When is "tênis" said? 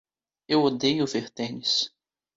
1.37-1.73